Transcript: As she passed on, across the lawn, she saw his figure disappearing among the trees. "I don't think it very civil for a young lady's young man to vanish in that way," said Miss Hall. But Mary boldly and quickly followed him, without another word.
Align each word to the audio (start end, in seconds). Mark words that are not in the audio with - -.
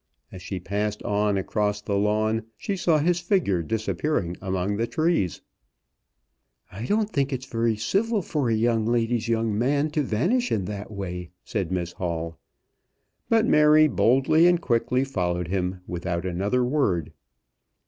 As 0.31 0.41
she 0.41 0.59
passed 0.59 1.03
on, 1.03 1.37
across 1.37 1.79
the 1.79 1.95
lawn, 1.95 2.41
she 2.57 2.75
saw 2.75 2.97
his 2.97 3.19
figure 3.19 3.61
disappearing 3.61 4.35
among 4.41 4.77
the 4.77 4.87
trees. 4.87 5.41
"I 6.71 6.85
don't 6.87 7.11
think 7.11 7.31
it 7.31 7.45
very 7.45 7.75
civil 7.75 8.23
for 8.23 8.49
a 8.49 8.55
young 8.55 8.87
lady's 8.87 9.27
young 9.27 9.55
man 9.55 9.91
to 9.91 10.01
vanish 10.01 10.51
in 10.51 10.65
that 10.65 10.89
way," 10.89 11.29
said 11.43 11.71
Miss 11.71 11.91
Hall. 11.91 12.39
But 13.29 13.45
Mary 13.45 13.87
boldly 13.87 14.47
and 14.47 14.59
quickly 14.59 15.03
followed 15.03 15.49
him, 15.49 15.81
without 15.85 16.25
another 16.25 16.63
word. 16.65 17.13